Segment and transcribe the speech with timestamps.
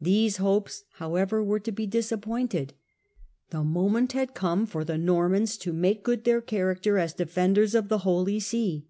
[0.00, 2.72] These hopes, however, were to be disappointed.
[3.50, 7.90] The moment was come for the Normans to make good their character as defenders of
[7.90, 8.86] the Holy See.